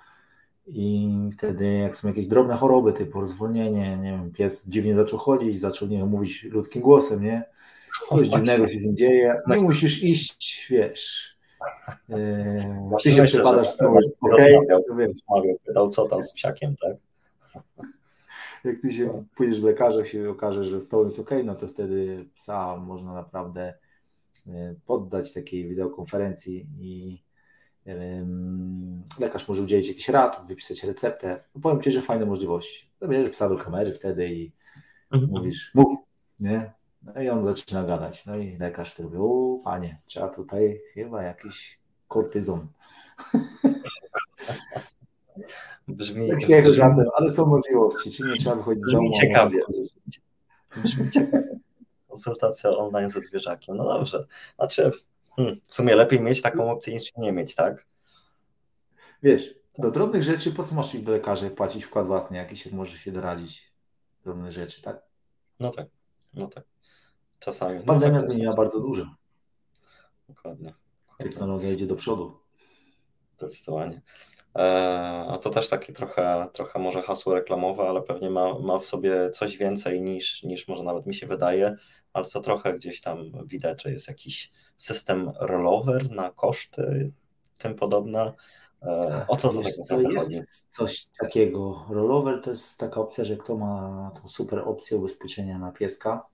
i 0.66 1.08
wtedy 1.32 1.72
jak 1.74 1.96
są 1.96 2.08
jakieś 2.08 2.26
drobne 2.26 2.56
choroby 2.56 2.92
typu 2.92 3.20
rozwolnienie, 3.20 3.96
nie 3.96 4.10
wiem, 4.12 4.32
pies 4.32 4.68
dziwnie 4.68 4.94
zaczął 4.94 5.18
chodzić, 5.18 5.60
zaczął, 5.60 5.88
nie 5.88 6.04
mówić 6.04 6.42
ludzkim 6.44 6.82
głosem, 6.82 7.22
nie? 7.22 7.44
Coś 8.08 8.28
dziwnego 8.28 8.68
się 8.68 8.78
z 8.78 8.86
nim 8.86 8.96
dzieje, 8.96 9.36
nie 9.48 9.56
musisz 9.56 10.02
iść, 10.02 10.66
wiesz, 10.70 11.36
yy, 12.08 12.16
ty 13.02 13.12
się 13.12 13.22
przepadasz 13.22 13.68
z 13.68 13.76
tobą, 13.76 13.98
okej, 14.20 14.58
pytał, 15.66 15.88
co 15.88 16.08
tam 16.08 16.22
z 16.22 16.32
psiakiem, 16.32 16.74
tak? 16.76 16.96
Jak 18.64 18.80
ty 18.82 18.92
się 18.92 19.24
pójdziesz 19.36 19.60
do 19.60 19.66
lekarza, 19.66 20.04
się 20.04 20.30
okaże, 20.30 20.64
że 20.64 20.80
tobą 20.80 21.04
jest 21.04 21.18
ok, 21.18 21.30
no 21.44 21.54
to 21.54 21.68
wtedy 21.68 22.24
psa 22.34 22.76
można 22.76 23.14
naprawdę 23.14 23.74
yy, 24.46 24.76
poddać 24.86 25.32
takiej 25.32 25.68
wideokonferencji 25.68 26.66
i 26.80 27.22
lekarz 29.18 29.48
może 29.48 29.62
udzielić 29.62 29.88
jakichś 29.88 30.08
rad, 30.08 30.44
wypisać 30.48 30.84
receptę. 30.84 31.44
No 31.54 31.60
powiem 31.60 31.82
Ci, 31.82 31.90
że 31.90 32.02
fajne 32.02 32.26
możliwości. 32.26 32.90
Zabierzesz 33.00 33.30
psa 33.30 33.48
do 33.48 33.56
kamery 33.56 33.94
wtedy 33.94 34.28
i 34.28 34.52
mhm. 35.12 35.32
mówisz, 35.32 35.70
mów, 35.74 35.98
nie? 36.40 36.72
No 37.02 37.22
i 37.22 37.28
on 37.28 37.44
zaczyna 37.44 37.84
gadać. 37.84 38.26
No 38.26 38.36
i 38.36 38.56
lekarz 38.56 38.94
wtedy 38.94 39.08
mówi, 39.08 39.18
o 39.20 39.58
panie, 39.64 40.00
trzeba 40.04 40.28
tutaj 40.28 40.80
chyba 40.94 41.22
jakiś 41.22 41.80
kortyzon. 42.08 42.68
Brzmi, 45.88 46.30
Takiego 46.30 46.62
brzmi... 46.62 46.74
żadnym, 46.74 47.06
ale 47.16 47.30
są 47.30 47.46
możliwości. 47.46 48.10
Czy 48.10 48.22
nie 48.22 48.36
trzeba 48.36 48.56
wychodzić 48.56 48.82
z 48.82 48.92
domu? 48.92 49.10
Brzmi 49.10 49.20
ciekawie. 49.20 49.60
Brzmi 50.76 51.10
ciekawie. 51.10 51.48
Konsultacja 52.08 52.70
online 52.70 53.10
ze 53.10 53.20
zwierzakiem. 53.20 53.76
No 53.76 53.84
dobrze. 53.84 54.26
Znaczy, 54.56 54.90
Hmm, 55.36 55.56
w 55.68 55.74
sumie 55.74 55.96
lepiej 55.96 56.20
mieć 56.20 56.42
taką 56.42 56.70
opcję 56.70 56.94
niż 56.94 57.12
nie 57.16 57.32
mieć, 57.32 57.54
tak? 57.54 57.86
Wiesz, 59.22 59.54
do 59.78 59.90
drobnych 59.90 60.22
rzeczy 60.22 60.52
po 60.52 60.64
co 60.64 60.74
masz 60.74 60.94
iść 60.94 61.04
do 61.04 61.12
lekarza 61.12 61.46
i 61.46 61.50
płacić 61.50 61.84
wkład 61.84 62.06
własny 62.06 62.36
jakiś, 62.36 62.66
jak 62.66 62.74
możesz 62.74 63.00
się 63.00 63.12
doradzić 63.12 63.72
drobne 64.24 64.52
rzeczy, 64.52 64.82
tak? 64.82 65.02
No 65.60 65.70
tak, 65.70 65.86
no 66.34 66.46
tak. 66.46 66.64
Czasami. 67.40 67.80
Pandemia 67.80 68.18
no, 68.18 68.24
zmieniła 68.24 68.54
bardzo 68.54 68.80
dużo. 68.80 69.14
Dokładnie. 70.28 70.74
Technologia 71.18 71.72
idzie 71.72 71.86
do 71.86 71.96
przodu. 71.96 72.40
Zdecydowanie. 73.38 74.02
E, 74.58 74.62
a 75.28 75.38
to 75.38 75.50
też 75.50 75.68
takie 75.68 75.92
trochę, 75.92 76.48
trochę 76.52 76.78
może 76.78 77.02
hasło 77.02 77.34
reklamowe, 77.34 77.82
ale 77.82 78.02
pewnie 78.02 78.30
ma, 78.30 78.58
ma 78.58 78.78
w 78.78 78.86
sobie 78.86 79.30
coś 79.30 79.56
więcej 79.56 80.02
niż, 80.02 80.42
niż 80.42 80.68
może 80.68 80.82
nawet 80.82 81.06
mi 81.06 81.14
się 81.14 81.26
wydaje, 81.26 81.76
ale 82.12 82.24
co 82.24 82.40
trochę 82.40 82.74
gdzieś 82.74 83.00
tam 83.00 83.32
widać, 83.46 83.82
że 83.82 83.92
jest 83.92 84.08
jakiś 84.08 84.50
system 84.76 85.32
rollover 85.40 86.10
na 86.10 86.30
koszty, 86.30 87.12
tym 87.58 87.74
podobne. 87.74 88.32
E, 88.82 89.06
tak, 89.08 89.30
o 89.30 89.36
co 89.36 89.48
to 89.48 89.62
tak 89.62 89.72
naprawdę 89.78 90.18
chodzi? 90.18 90.36
Jest 90.36 90.66
coś 90.68 91.06
takiego. 91.20 91.86
Rollover 91.90 92.42
to 92.42 92.50
jest 92.50 92.78
taka 92.78 93.00
opcja, 93.00 93.24
że 93.24 93.36
kto 93.36 93.56
ma 93.56 94.10
tą 94.22 94.28
super 94.28 94.58
opcję 94.58 94.96
ubezpieczenia 94.96 95.58
na 95.58 95.72
pieska 95.72 96.26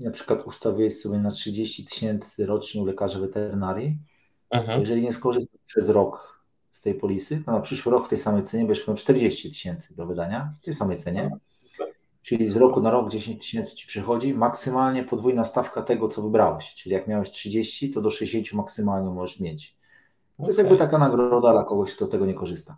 na 0.00 0.10
przykład 0.10 0.46
ustawiłeś 0.46 1.00
sobie 1.00 1.18
na 1.18 1.30
30 1.30 1.84
tysięcy 1.84 2.46
rocznie 2.46 2.82
u 2.82 2.84
lekarza 2.84 3.18
weterynarii, 3.18 3.98
mhm. 4.50 4.80
jeżeli 4.80 5.02
nie 5.02 5.12
skorzystasz 5.12 5.60
przez 5.66 5.88
rok 5.88 6.42
z 6.72 6.80
tej 6.80 6.94
polisy, 6.94 7.42
to 7.46 7.52
na 7.52 7.60
przyszły 7.60 7.92
rok 7.92 8.06
w 8.06 8.08
tej 8.08 8.18
samej 8.18 8.42
cenie 8.42 8.64
będziesz 8.64 8.88
miał 8.88 8.96
40 8.96 9.48
tysięcy 9.48 9.96
do 9.96 10.06
wydania, 10.06 10.54
w 10.62 10.64
tej 10.64 10.74
samej 10.74 10.96
cenie. 10.96 11.30
Czyli 12.22 12.48
z 12.48 12.56
roku 12.56 12.80
na 12.80 12.90
rok 12.90 13.10
10 13.10 13.40
tysięcy 13.40 13.76
ci 13.76 13.86
przychodzi, 13.86 14.34
maksymalnie 14.34 15.04
podwójna 15.04 15.44
stawka 15.44 15.82
tego, 15.82 16.08
co 16.08 16.22
wybrałeś. 16.22 16.74
Czyli 16.74 16.94
jak 16.94 17.08
miałeś 17.08 17.30
30, 17.30 17.90
to 17.90 18.00
do 18.00 18.10
60 18.10 18.52
maksymalnie 18.52 19.10
możesz 19.10 19.40
mieć. 19.40 19.76
To 20.36 20.42
okay. 20.42 20.46
jest 20.46 20.58
jakby 20.58 20.76
taka 20.76 20.98
nagroda 20.98 21.52
dla 21.52 21.64
kogoś, 21.64 21.94
kto 21.94 22.06
tego 22.06 22.26
nie 22.26 22.34
korzysta. 22.34 22.76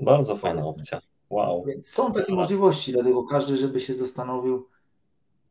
Bardzo 0.00 0.36
fajna 0.36 0.62
opcja. 0.62 1.00
Wow. 1.30 1.64
Więc 1.64 1.88
są 1.88 2.12
takie 2.12 2.32
możliwości, 2.32 2.92
dlatego 2.92 3.24
każdy, 3.24 3.56
żeby 3.56 3.80
się 3.80 3.94
zastanowił, 3.94 4.68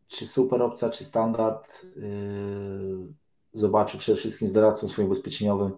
czy 0.08 0.28
super 0.28 0.62
opcja, 0.62 0.90
czy 0.90 1.06
standard, 1.06 1.86
yy, 1.96 3.14
zobaczy 3.54 3.98
przede 3.98 4.18
wszystkim 4.18 4.48
z 4.48 4.52
doradcą 4.52 4.88
swoim 4.88 5.08
ubezpieczeniowym, 5.08 5.72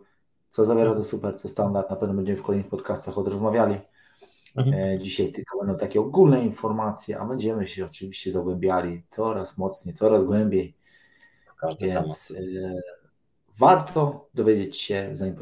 co 0.49 0.65
zawiera 0.65 0.95
to 0.95 1.03
super, 1.03 1.39
co 1.39 1.47
standard, 1.47 1.89
na 1.89 1.95
pewno 1.95 2.15
będziemy 2.15 2.37
w 2.37 2.43
kolejnych 2.43 2.69
podcastach 2.69 3.17
odrozmawiali. 3.17 3.75
Mhm. 4.55 4.73
E, 4.73 4.99
dzisiaj 4.99 5.31
tylko 5.31 5.57
będą 5.57 5.77
takie 5.77 6.01
ogólne 6.01 6.45
informacje, 6.45 7.19
a 7.19 7.25
będziemy 7.25 7.67
się 7.67 7.85
oczywiście 7.85 8.31
zagłębiali 8.31 9.03
coraz 9.09 9.57
mocniej, 9.57 9.95
coraz 9.95 10.25
głębiej. 10.25 10.75
Każdy 11.57 11.87
Więc 11.87 12.31
e, 12.31 12.81
warto 13.57 14.29
dowiedzieć 14.33 14.77
się, 14.77 15.09
zanim 15.13 15.35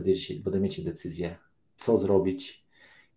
podejmiecie 0.44 0.84
decyzję, 0.84 1.36
co 1.78 1.98
zrobić. 1.98 2.64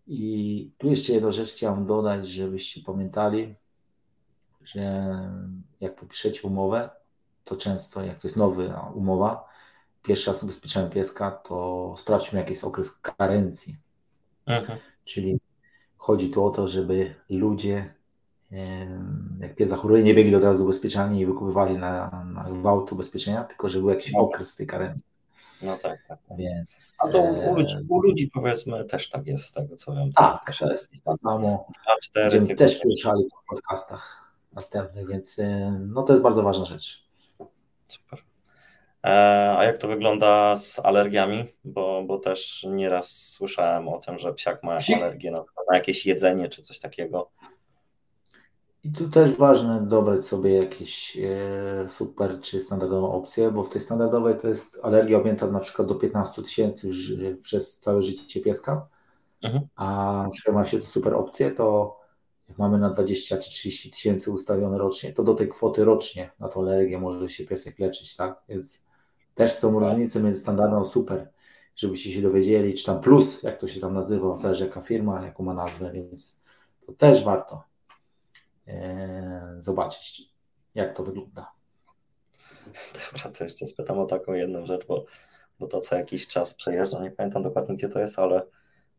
I 0.07 0.71
tu 0.79 0.91
jeszcze 0.91 1.13
jedną 1.13 1.33
rzecz 1.33 1.53
chciałem 1.53 1.87
dodać, 1.87 2.29
żebyście 2.29 2.81
pamiętali, 2.87 3.55
że 4.67 5.07
jak 5.81 5.97
popiszecie 5.97 6.41
umowę, 6.43 6.91
to 7.45 7.57
często, 7.57 8.05
jak 8.05 8.21
to 8.21 8.29
jest 8.29 8.37
nowa 8.37 8.93
umowa, 8.95 9.49
pierwszy 10.03 10.31
raz 10.31 10.43
ubezpieczałem 10.43 10.91
pieska, 10.91 11.31
to 11.31 11.95
sprawdźmy, 11.99 12.39
jaki 12.39 12.51
jest 12.51 12.65
okres 12.65 12.99
karencji. 12.99 13.77
Mhm. 14.47 14.79
Czyli 15.05 15.41
chodzi 15.97 16.31
tu 16.31 16.45
o 16.45 16.51
to, 16.51 16.69
żeby 16.69 17.15
ludzie, 17.31 17.95
jak 19.41 19.55
pies 19.55 19.69
zachoruje, 19.69 20.03
nie 20.03 20.15
biegli 20.15 20.35
od 20.37 20.45
razu 20.45 20.59
do 20.59 20.65
ubezpieczalni 20.65 21.21
i 21.21 21.27
wykupywali 21.27 21.79
na, 21.79 22.25
na 22.25 22.45
gwałt 22.51 22.93
ubezpieczenia, 22.93 23.45
tylko 23.45 23.69
żeby 23.69 23.83
był 23.83 23.91
jakiś 23.91 24.13
no. 24.13 24.21
okres 24.21 24.55
tej 24.55 24.67
karencji. 24.67 25.05
No 25.63 25.77
tak, 25.77 25.99
tak. 26.09 26.19
Więc, 26.39 26.97
A 26.99 27.09
to 27.09 27.23
u 27.23 27.55
ludzi, 27.55 27.77
u 27.89 28.01
ludzi 28.01 28.31
powiedzmy 28.35 28.85
też 28.85 29.11
tak 29.11 29.27
jest, 29.27 29.45
z 29.45 29.53
tego 29.53 29.77
co 29.77 29.95
wiem. 29.95 30.13
Tak, 30.13 30.45
też 30.45 30.59
to 30.59 30.73
jest 30.73 30.93
to 31.05 31.17
samo. 31.23 31.69
Będziemy 32.15 32.57
też 32.57 32.79
poruszali 32.79 33.25
w 33.45 33.49
podcastach 33.49 34.26
następnych, 34.57 35.09
więc 35.09 35.37
no 35.81 36.03
to 36.03 36.13
jest 36.13 36.23
bardzo 36.23 36.43
ważna 36.43 36.65
rzecz. 36.65 37.07
Super. 37.89 38.19
E, 39.05 39.55
a 39.59 39.65
jak 39.65 39.79
to 39.79 39.89
wygląda 39.89 40.57
z 40.57 40.79
alergiami? 40.79 41.45
Bo, 41.65 42.05
bo 42.07 42.19
też 42.19 42.67
nieraz 42.71 43.11
słyszałem 43.11 43.89
o 43.89 43.99
tym, 43.99 44.19
że 44.19 44.35
psiak 44.35 44.63
ma 44.63 44.79
alergię 44.97 45.31
na, 45.31 45.39
na 45.39 45.77
jakieś 45.77 46.07
jedzenie 46.07 46.49
czy 46.49 46.63
coś 46.63 46.79
takiego. 46.79 47.31
I 48.85 48.93
tu 48.93 49.11
też 49.11 49.33
ważne 49.33 49.87
dobrać 49.87 50.27
sobie 50.27 50.57
jakieś 50.57 51.17
e, 51.17 51.89
super 51.89 52.41
czy 52.41 52.61
standardową 52.61 53.13
opcję, 53.13 53.51
bo 53.51 53.63
w 53.63 53.69
tej 53.69 53.81
standardowej 53.81 54.39
to 54.39 54.49
jest 54.49 54.79
alergia 54.83 55.19
objęta 55.19 55.47
na 55.47 55.61
przykład 55.61 55.89
do 55.89 55.95
15 55.95 56.43
tysięcy 56.43 56.91
przez 57.43 57.79
całe 57.79 58.03
życie 58.03 58.41
pieska, 58.41 58.87
mhm. 59.43 59.67
a 59.77 60.25
jeśli 60.33 60.53
ma 60.53 60.65
się 60.65 60.81
tu 60.81 60.87
super 60.87 61.15
opcję, 61.15 61.51
to 61.51 61.97
mamy 62.59 62.79
na 62.79 62.91
20 62.91 63.39
czy 63.39 63.51
30 63.51 63.91
tysięcy 63.91 64.31
ustawione 64.31 64.79
rocznie, 64.79 65.13
to 65.13 65.23
do 65.23 65.35
tej 65.35 65.49
kwoty 65.49 65.85
rocznie 65.85 66.31
na 66.39 66.49
tą 66.49 66.61
alergię 66.61 66.99
może 66.99 67.29
się 67.29 67.45
piesek 67.45 67.79
leczyć, 67.79 68.17
tak? 68.17 68.43
Więc 68.49 68.87
też 69.35 69.53
są 69.53 69.81
różnice 69.81 70.23
między 70.23 70.41
standardem 70.41 70.85
super, 70.85 71.29
żebyście 71.77 72.13
się 72.13 72.23
dowiedzieli, 72.23 72.75
czy 72.75 72.87
tam 72.87 73.01
plus, 73.01 73.43
jak 73.43 73.61
to 73.61 73.69
się 73.69 73.81
tam 73.81 73.95
nazywa, 73.95 74.37
zależy 74.37 74.65
jaka 74.65 74.81
firma, 74.81 75.25
jaką 75.25 75.45
ma 75.45 75.55
nazwę, 75.55 75.93
więc 75.93 76.43
to 76.87 76.93
też 76.93 77.25
warto 77.25 77.63
e, 78.69 79.57
zobaczyć, 79.59 80.31
jak 80.75 80.97
to 80.97 81.03
wygląda. 81.03 81.53
Dobra, 83.13 83.31
to 83.39 83.45
jeszcze 83.45 83.67
spytam 83.67 83.99
o 83.99 84.07
taką 84.07 84.33
jedną 84.33 84.67
rzecz, 84.67 84.87
bo, 84.87 85.05
bo 85.59 85.67
to 85.67 85.81
co 85.81 85.97
jakiś 85.97 86.29
czas 86.29 86.55
przejeżdżam, 86.55 87.03
nie 87.03 87.11
pamiętam 87.11 87.43
dokładnie 87.43 87.77
gdzie 87.77 87.89
to 87.89 88.01
jest, 88.01 88.19
ale 88.19 88.47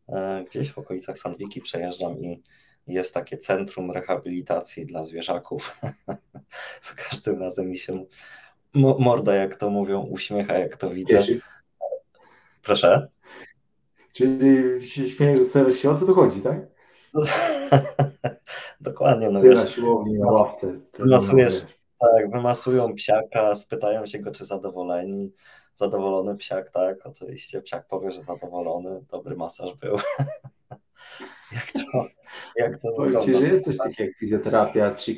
e, 0.08 0.44
gdzieś 0.44 0.72
w 0.72 0.78
okolicach 0.78 1.18
Sandwiki 1.18 1.60
przejeżdżam 1.60 2.18
i 2.18 2.42
jest 2.88 3.14
takie 3.14 3.38
centrum 3.38 3.90
rehabilitacji 3.90 4.86
dla 4.86 5.04
zwierzaków. 5.04 5.80
Z 6.82 6.94
każdym 6.94 7.40
razem 7.40 7.70
mi 7.70 7.78
się 7.78 8.04
morda, 8.74 9.34
jak 9.34 9.56
to 9.56 9.70
mówią, 9.70 10.00
uśmiecha, 10.00 10.58
jak 10.58 10.76
to 10.76 10.90
widzę. 10.90 11.18
Proszę? 12.62 13.08
Czyli 14.12 14.82
się 14.82 15.08
śmiejesz, 15.08 15.40
zastanawiasz 15.40 15.78
się, 15.78 15.90
o 15.90 15.94
co 15.94 16.06
tu 16.06 16.14
chodzi, 16.14 16.40
tak? 16.40 16.58
Dokładnie. 18.80 19.30
No 19.30 19.42
wiesz, 19.42 19.56
na 19.56 19.66
siłowni, 19.66 20.18
na 20.18 20.26
ławce. 20.26 20.80
Wymasujesz, 20.98 21.66
tak, 21.98 22.30
wymasują 22.30 22.94
psiaka, 22.94 23.54
spytają 23.54 24.06
się 24.06 24.18
go, 24.18 24.30
czy 24.30 24.44
zadowoleni. 24.44 25.32
Zadowolony 25.74 26.36
psiak, 26.36 26.70
tak, 26.70 27.06
oczywiście 27.06 27.62
psiak 27.62 27.88
powie, 27.88 28.12
że 28.12 28.22
zadowolony, 28.22 29.04
dobry 29.10 29.36
masaż 29.36 29.74
był. 29.74 29.96
jak 31.52 31.72
to, 31.72 32.06
jak 32.56 32.78
to 32.78 32.88
wygląda? 32.98 33.24
Czy 33.24 33.30
jest 33.30 33.64
coś 33.64 33.76
takiego 33.76 34.04
jak 34.04 34.18
fizjoterapia 34.18 34.94
czy 34.94 35.16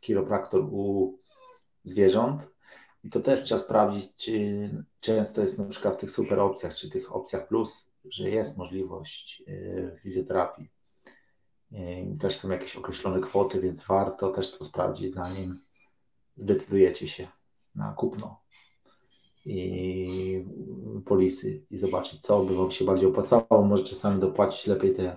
chiropraktor 0.00 0.60
u 0.60 1.16
zwierząt? 1.82 2.48
I 3.04 3.10
to 3.10 3.20
też 3.20 3.42
trzeba 3.42 3.60
sprawdzić, 3.60 4.12
czy 4.16 4.70
często 5.00 5.42
jest 5.42 5.58
na 5.58 5.64
przykład 5.64 5.94
w 5.94 6.00
tych 6.00 6.10
super 6.10 6.40
opcjach, 6.40 6.74
czy 6.74 6.90
tych 6.90 7.16
opcjach 7.16 7.48
plus, 7.48 7.90
że 8.04 8.30
jest 8.30 8.56
możliwość 8.56 9.42
e, 9.48 9.96
fizjoterapii. 9.96 10.70
E, 11.72 12.16
też 12.18 12.36
są 12.36 12.50
jakieś 12.50 12.76
określone 12.76 13.20
kwoty, 13.20 13.60
więc 13.60 13.84
warto 13.84 14.30
też 14.30 14.58
to 14.58 14.64
sprawdzić, 14.64 15.12
zanim 15.12 15.60
zdecydujecie 16.36 17.08
się 17.08 17.28
na 17.74 17.92
kupno 17.92 18.40
i 19.44 20.44
polisy 21.06 21.62
i 21.70 21.76
zobaczyć, 21.76 22.20
co 22.20 22.44
by 22.44 22.54
Wam 22.54 22.70
się 22.70 22.84
bardziej 22.84 23.08
opłacało. 23.08 23.64
Może 23.64 23.84
czasami 23.84 24.20
dopłacić 24.20 24.66
lepiej 24.66 24.94
te 24.94 25.16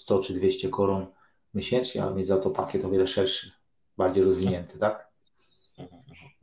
100 0.00 0.18
czy 0.18 0.34
200 0.34 0.68
koron 0.68 1.06
miesięcznie, 1.54 2.02
ale 2.02 2.14
mieć 2.14 2.26
za 2.26 2.36
to 2.36 2.50
pakiet 2.50 2.84
o 2.84 2.90
wiele 2.90 3.06
szerszy, 3.06 3.52
bardziej 3.96 4.24
rozwinięty, 4.24 4.78
tak? 4.78 5.10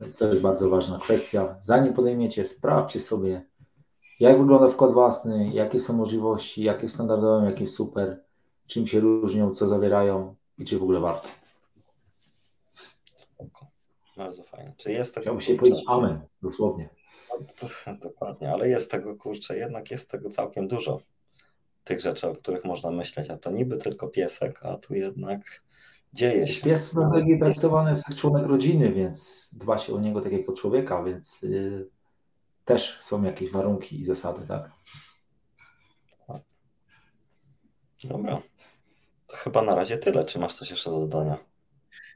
Więc 0.00 0.16
to 0.16 0.28
jest 0.28 0.40
bardzo 0.40 0.68
ważna 0.68 0.98
kwestia. 0.98 1.56
Zanim 1.60 1.94
podejmiecie, 1.94 2.44
sprawdźcie 2.44 3.00
sobie, 3.00 3.44
jak 4.20 4.38
wygląda 4.38 4.68
wkład 4.68 4.92
własny, 4.92 5.50
jakie 5.52 5.80
są 5.80 5.92
możliwości, 5.92 6.62
jakie 6.62 6.88
standardowe, 6.88 7.46
jakie 7.46 7.68
super, 7.68 8.24
czym 8.66 8.86
się 8.86 9.00
różnią, 9.00 9.54
co 9.54 9.66
zawierają 9.66 10.34
i 10.58 10.64
czy 10.64 10.78
w 10.78 10.82
ogóle 10.82 11.00
warto. 11.00 11.28
Spoko. 13.16 13.66
Bardzo 14.16 14.44
fajnie. 14.44 14.74
Czy 14.76 14.92
jest 14.92 15.14
tego 15.14 15.22
Chciałbym 15.22 15.40
się 15.40 15.54
powiedzieć 15.54 15.84
amen, 15.86 16.20
dosłownie. 16.42 16.88
No, 17.86 17.96
dokładnie, 17.96 18.52
ale 18.52 18.68
jest 18.68 18.90
tego, 18.90 19.16
kurczę, 19.16 19.56
jednak 19.56 19.90
jest 19.90 20.10
tego 20.10 20.28
całkiem 20.28 20.68
dużo. 20.68 21.00
Tych 21.88 22.00
rzeczy, 22.00 22.28
o 22.28 22.34
których 22.34 22.64
można 22.64 22.90
myśleć, 22.90 23.30
a 23.30 23.36
to 23.36 23.50
niby 23.50 23.76
tylko 23.76 24.08
piesek, 24.08 24.60
a 24.62 24.76
tu 24.76 24.94
jednak 24.94 25.62
dzieje 26.12 26.48
się. 26.48 26.62
Pies 26.64 26.90
w 26.90 26.94
Norwegii 26.94 27.38
traktowany 27.38 27.90
jest 27.90 28.08
jak 28.08 28.18
członek 28.18 28.46
rodziny, 28.46 28.92
więc 28.92 29.48
dba 29.52 29.78
się 29.78 29.94
o 29.94 30.00
niego 30.00 30.20
tak 30.20 30.32
jak 30.32 30.48
o 30.48 30.52
człowieka, 30.52 31.04
więc 31.04 31.42
yy, 31.42 31.88
też 32.64 32.98
są 33.00 33.22
jakieś 33.22 33.50
warunki 33.50 34.00
i 34.00 34.04
zasady, 34.04 34.46
tak? 34.46 34.70
Dobra. 38.04 38.42
To 39.26 39.36
chyba 39.36 39.62
na 39.62 39.74
razie 39.74 39.98
tyle. 39.98 40.24
Czy 40.24 40.38
masz 40.38 40.54
coś 40.54 40.70
jeszcze 40.70 40.90
do 40.90 41.00
dodania? 41.00 41.38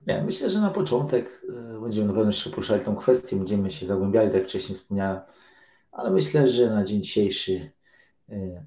Nie, 0.07 0.23
myślę, 0.23 0.51
że 0.51 0.61
na 0.61 0.71
początek 0.71 1.43
y, 1.77 1.81
będziemy 1.81 2.07
na 2.07 2.13
pewno 2.13 2.31
jeszcze 2.31 2.51
poruszali 2.51 2.85
tą 2.85 2.97
kwestię, 2.97 3.37
będziemy 3.37 3.71
się 3.71 3.87
zagłębiali, 3.87 4.29
tak 4.29 4.37
jak 4.37 4.45
wcześniej 4.45 4.77
wspomniałem, 4.77 5.21
ale 5.93 6.11
myślę, 6.11 6.49
że 6.49 6.71
na 6.71 6.85
dzień 6.85 7.03
dzisiejszy 7.03 7.71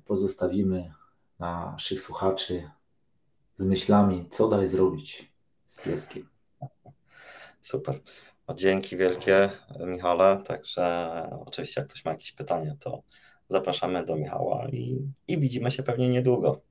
pozostawimy 0.06 0.94
naszych 1.40 2.02
słuchaczy 2.02 2.70
z 3.56 3.64
myślami, 3.64 4.30
co 4.30 4.48
dalej 4.48 4.68
zrobić 4.68 5.34
z 5.66 5.82
pieskiem. 5.82 6.30
Super. 7.62 8.02
O, 8.48 8.54
dzięki 8.54 8.98
wielkie, 8.98 9.52
Michale. 9.80 10.42
Także 10.46 11.10
oczywiście, 11.46 11.82
jak 11.82 11.90
ktoś 11.90 12.06
ma 12.06 12.12
jakieś 12.12 12.32
pytania, 12.32 12.76
to 12.80 13.04
zapraszamy 13.50 14.06
do 14.06 14.16
Michała 14.16 14.70
i, 14.70 15.12
i 15.28 15.40
widzimy 15.40 15.72
się 15.72 15.84
pewnie 15.84 16.10
niedługo. 16.10 16.62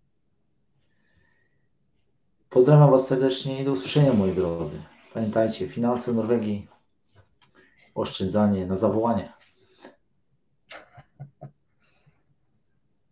Pozdrawiam 2.51 2.91
Was 2.91 3.07
serdecznie 3.07 3.61
i 3.61 3.65
do 3.65 3.73
usłyszenia, 3.73 4.13
moi 4.13 4.33
drodzy. 4.33 4.83
Pamiętajcie, 5.15 5.69
finanse 5.69 6.13
Norwegii, 6.13 6.69
oszczędzanie 7.95 8.67
na 8.67 8.77
zawołanie. 8.77 9.33